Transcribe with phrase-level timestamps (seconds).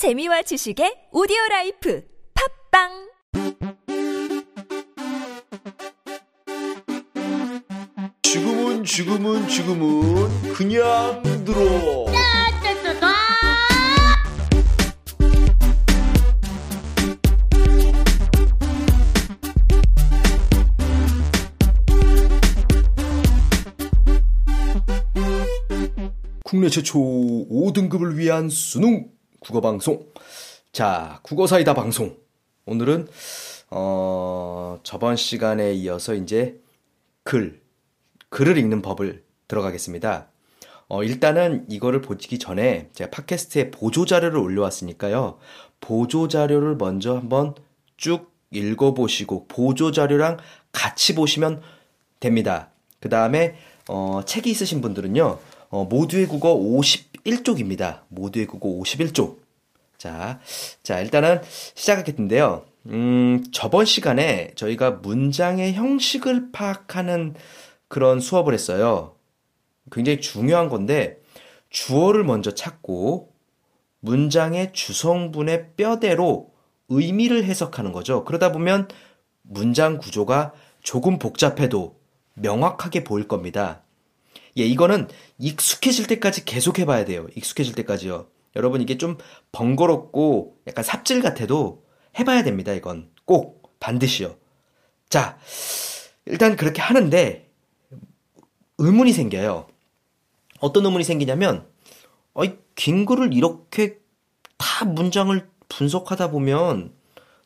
[0.00, 2.02] 재미와 지식의 오디오 라이프
[2.72, 2.88] 팝빵!
[8.22, 12.06] 지금은 지금은 지금은 그냥 들어.
[26.42, 30.06] 국내 최초 5등급을 위한 수능 국어 방송
[30.70, 32.16] 자 국어 사이다 방송
[32.66, 33.08] 오늘은
[33.70, 36.60] 어 저번 시간에 이어서 이제
[37.24, 37.60] 글
[38.28, 40.28] 글을 읽는 법을 들어가겠습니다.
[40.88, 45.38] 어, 일단은 이거를 보기 전에 제가 팟캐스트에 보조 자료를 올려왔으니까요.
[45.80, 47.54] 보조 자료를 먼저 한번
[47.96, 50.38] 쭉 읽어보시고 보조 자료랑
[50.72, 51.62] 같이 보시면
[52.18, 52.70] 됩니다.
[52.98, 53.56] 그 다음에
[53.88, 55.38] 어, 책이 있으신 분들은요.
[55.70, 56.52] 어, 모두의 국어
[57.24, 58.02] 51쪽입니다.
[58.08, 59.38] 모두의 국어 51쪽.
[59.98, 60.40] 자,
[60.82, 61.40] 자 일단은
[61.74, 62.64] 시작하겠는데요.
[62.86, 67.34] 음, 저번 시간에 저희가 문장의 형식을 파악하는
[67.88, 69.16] 그런 수업을 했어요.
[69.92, 71.20] 굉장히 중요한 건데
[71.68, 73.32] 주어를 먼저 찾고
[74.00, 76.50] 문장의 주성분의 뼈대로
[76.88, 78.24] 의미를 해석하는 거죠.
[78.24, 78.88] 그러다 보면
[79.42, 80.52] 문장 구조가
[80.82, 81.96] 조금 복잡해도
[82.34, 83.82] 명확하게 보일 겁니다.
[84.58, 87.26] 예, 이거는 익숙해질 때까지 계속 해봐야 돼요.
[87.36, 88.26] 익숙해질 때까지요.
[88.56, 89.16] 여러분 이게 좀
[89.52, 91.84] 번거롭고 약간 삽질 같아도
[92.18, 92.72] 해봐야 됩니다.
[92.72, 94.36] 이건 꼭 반드시요.
[95.08, 95.38] 자,
[96.26, 97.50] 일단 그렇게 하는데
[98.78, 99.66] 의문이 생겨요.
[100.60, 101.66] 어떤 의문이 생기냐면,
[102.34, 103.98] 어이, 긴 글을 이렇게
[104.56, 106.92] 다 문장을 분석하다 보면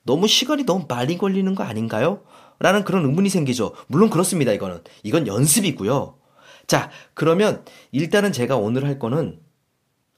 [0.05, 2.23] 너무 시간이 너무 많이 걸리는 거 아닌가요?
[2.59, 3.75] 라는 그런 의문이 생기죠.
[3.87, 4.83] 물론 그렇습니다, 이거는.
[5.03, 6.19] 이건 연습이고요.
[6.67, 9.41] 자, 그러면 일단은 제가 오늘 할 거는,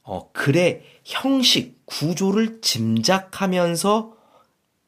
[0.03, 4.15] 어, 글의 형식, 구조를 짐작하면서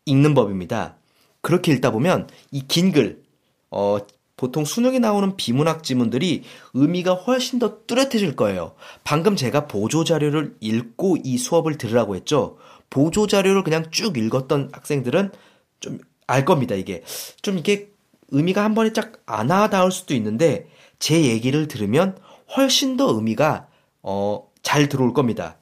[0.06, 0.96] 읽는 법입니다.
[1.42, 3.22] 그렇게 읽다 보면 이 긴 글,
[3.70, 3.98] 어,
[4.36, 6.44] 보통 수능에 나오는 비문학 지문들이
[6.74, 8.74] 의미가 훨씬 더 뚜렷해질 거예요.
[9.02, 12.56] 방금 제가 보조 자료를 읽고 이 수업을 들으라고 했죠.
[12.88, 15.32] 보조 자료를 그냥 쭉 읽었던 학생들은
[15.80, 17.02] 좀 알 겁니다, 이게.
[17.42, 17.90] 좀 이게
[18.28, 22.18] 의미가 한 번에 쫙 안 와닿을 수도 있는데 제 얘기를 들으면
[22.56, 23.68] 훨씬 더 의미가
[24.02, 25.58] 어, 잘 들어올 겁니다.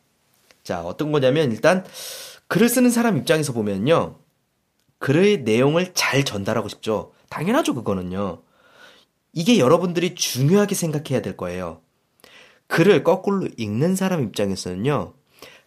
[0.63, 1.85] 자, 어떤 거냐면 일단
[2.49, 4.19] 글을 쓰는 사람 입장에서 보면요.
[4.99, 7.13] 글의 내용을 잘 전달하고 싶죠.
[7.29, 8.43] 당연하죠, 그거는요.
[9.33, 11.83] 이게 여러분들이 중요하게 생각해야 될 거예요.
[12.69, 15.15] 글을 거꾸로 읽는 사람 입장에서는요.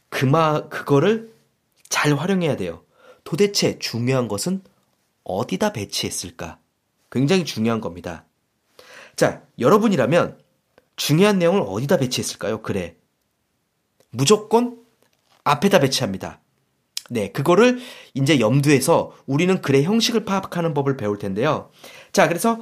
[0.10, 1.32] 그마 그거를
[1.88, 2.84] 잘 활용해야 돼요.
[3.24, 4.64] 도대체 중요한 것은
[5.24, 6.60] 어디다 배치했을까?
[7.12, 8.26] 굉장히 중요한 겁니다.
[9.20, 10.40] 자, 여러분이라면
[10.96, 12.62] 중요한 내용을 어디다 배치했을까요?
[12.62, 12.96] 글에.
[14.12, 14.78] 무조건
[15.44, 16.40] 앞에다 배치합니다.
[17.10, 17.80] 네, 그거를
[18.14, 21.70] 이제 염두에서 우리는 글의 형식을 파악하는 법을 배울 텐데요.
[22.14, 22.62] 자, 그래서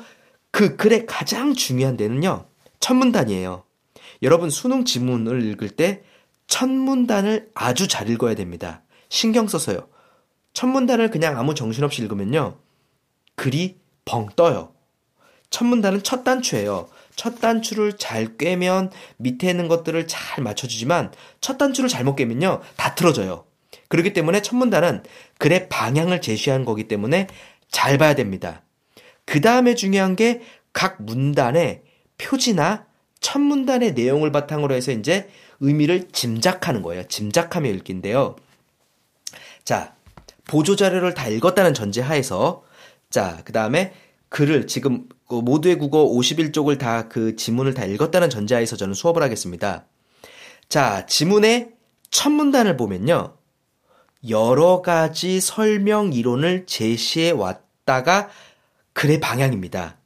[0.50, 2.48] 그 글의 가장 중요한 데는요,
[2.80, 3.64] 첫 문단이에요.
[4.24, 8.82] 여러분 수능 지문을 읽을 때첫 문단을 아주 잘 읽어야 됩니다.
[9.10, 9.90] 신경 써서요.
[10.54, 12.58] 첫 문단을 그냥 아무 정신없이 읽으면요,
[13.36, 14.74] 글이 벙 떠요.
[15.50, 16.90] 첫 문단은 첫 단추예요.
[17.16, 23.46] 첫 단추를 잘 꿰면 밑에 있는 것들을 잘 맞춰주지만 첫 단추를 잘못 꿰면요, 다 틀어져요.
[23.88, 25.04] 그렇기 때문에 첫 문단은
[25.40, 27.28] 글의 방향을 제시한 거기 때문에
[27.72, 28.62] 잘 봐야 됩니다.
[29.26, 30.42] 그 다음에 중요한 게
[30.78, 31.82] 각 문단의
[32.20, 32.86] 표지나
[33.20, 35.28] 첫 문단의 내용을 바탕으로 해서 이제
[35.60, 37.08] 의미를 짐작하는 거예요.
[37.08, 38.36] 짐작하며 읽기인데요.
[39.64, 39.96] 자,
[40.46, 42.64] 보조 자료를 다 읽었다는 전제 하에서
[43.10, 43.96] 자, 그 다음에
[44.30, 49.86] 글을 지금 모두의 국어 51쪽을 다 그 지문을 다 읽었다는 전제하에서 저는 수업을 하겠습니다.
[50.70, 51.72] 자, 지문의
[52.10, 53.36] 첫 문단을 보면요.
[54.30, 58.30] 여러 가지 설명 이론을 제시해 왔다가
[58.94, 59.98] 글의 방향입니다.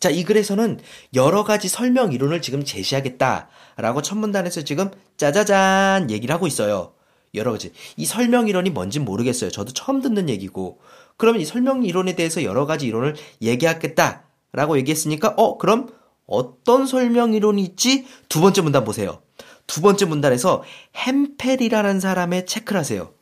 [0.00, 0.80] 자, 이 글에서는
[1.14, 6.92] 여러 가지 설명 이론을 지금 제시하겠다라고 첫 문단에서 지금 짜자잔 얘기를 하고 있어요.
[7.34, 7.72] 여러 가지.
[7.96, 9.50] 이 설명 이론이 뭔지 모르겠어요.
[9.50, 10.80] 저도 처음 듣는 얘기고.
[11.16, 14.24] 그러면 이 설명 이론에 대해서 여러 가지 이론을 얘기하겠다
[14.54, 15.88] 라고 얘기했으니까, 어, 그럼
[16.26, 18.06] 어떤 설명 이론이 있지?
[18.28, 19.20] 두 번째 문단 보세요.
[19.66, 20.62] 두 번째 문단에서
[20.96, 23.12] 햄펠이라는 사람의 체크를 하세요.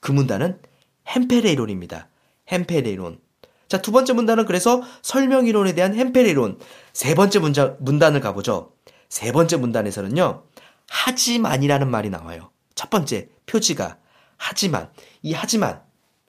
[0.00, 0.60] 그 문단은
[1.08, 2.08] 햄펠의 이론입니다.
[2.48, 3.20] 햄펠의 이론.
[3.68, 6.58] 자, 두 번째 문단은 그래서 설명 이론에 대한 햄펠 이론.
[6.92, 8.72] 세 번째 문장, 문단을 가보죠.
[9.08, 10.44] 세 번째 문단에서는요,
[10.88, 12.50] 하지만이라는 말이 나와요.
[12.74, 13.98] 첫 번째, 표지가
[14.36, 14.90] 하지만.
[15.22, 15.82] 이 하지만,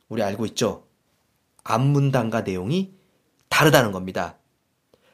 [0.09, 0.87] 우리 알고 있죠?
[1.63, 2.93] 앞문단과 내용이
[3.49, 4.36] 다르다는 겁니다.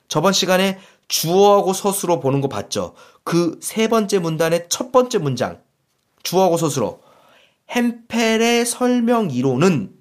[0.08, 2.94] 저번 시간에 주어하고 서술어 보는 거 봤죠?
[3.24, 5.62] 그 세 번째 문단의 첫 번째 문장.
[6.24, 7.00] 주어하고 서술어.
[7.70, 9.94] 햄펠의 설명 이론은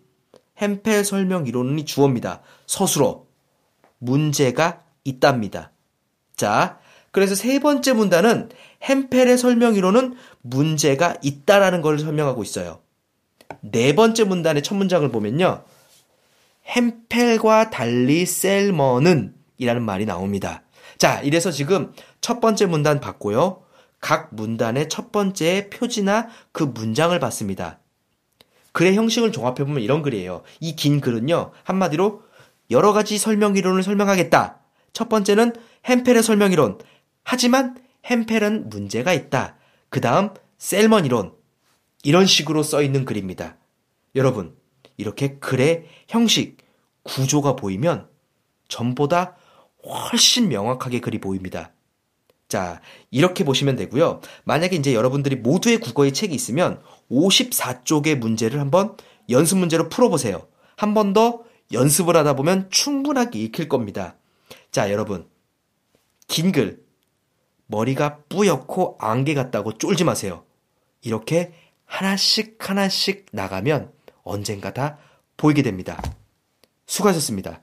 [0.58, 2.42] 햄펠 설명 이론이 주어입니다.
[2.66, 3.24] 서술어.
[3.98, 5.70] 문제가 있답니다.
[6.36, 6.78] 자,
[7.12, 8.50] 그래서 세 번째 문단은
[8.82, 12.80] 햄펠의 설명 이론은 문제가 있다라는 걸 설명하고 있어요.
[13.60, 15.62] 네 번째 문단의 첫 문장을 보면요.
[16.66, 20.62] 햄펠과 달리 셀머는 이라는 말이 나옵니다.
[20.98, 23.62] 자, 이래서 지금 첫 번째 문단 봤고요.
[24.00, 27.78] 각 문단의 첫 번째 표지나 그 문장을 봤습니다.
[28.72, 30.42] 글의 형식을 종합해보면 이런 글이에요.
[30.60, 32.22] 이 긴 글은요, 한마디로
[32.70, 34.58] 여러 가지 설명 이론을 설명하겠다.
[34.92, 35.52] 첫 번째는
[35.84, 36.78] 햄펠의 설명 이론.
[37.22, 37.76] 하지만
[38.06, 39.56] 햄펠은 문제가 있다.
[39.88, 41.34] 그 다음 셀먼 이론.
[42.02, 43.56] 이런 식으로 써 있는 글입니다.
[44.16, 44.56] 여러분,
[44.96, 46.56] 이렇게 글의 형식,
[47.04, 48.08] 구조가 보이면
[48.68, 49.36] 전보다
[49.84, 51.72] 훨씬 명확하게 글이 보입니다.
[52.48, 52.80] 자,
[53.10, 54.20] 이렇게 보시면 되고요.
[54.44, 58.96] 만약에 이제 여러분들이 모두의 국어의 책이 있으면 54쪽의 문제를 한번
[59.30, 60.46] 연습 문제로 풀어보세요.
[60.76, 64.16] 한 번 더 연습을 하다 보면 충분하게 익힐 겁니다.
[64.70, 65.26] 자, 여러분.
[66.28, 66.82] 긴 글.
[67.66, 70.44] 머리가 뿌옇고 안개 같다고 쫄지 마세요.
[71.00, 71.52] 이렇게
[71.86, 73.90] 하나씩 하나씩 나가면
[74.22, 74.98] 언젠가 다
[75.38, 76.00] 보이게 됩니다.
[76.86, 77.62] 수고하셨습니다.